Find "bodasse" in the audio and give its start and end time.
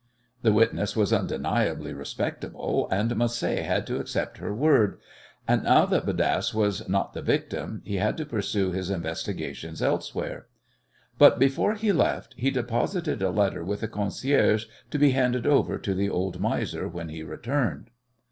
6.07-6.55